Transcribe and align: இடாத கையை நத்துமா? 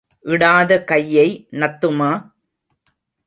இடாத 0.25 0.83
கையை 0.83 1.47
நத்துமா? 1.51 2.11